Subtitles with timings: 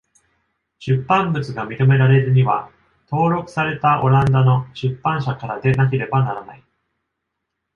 [0.79, 2.71] 出版物が認められるには、
[3.11, 6.63] 登録されたオランダの出版社からでなければならない。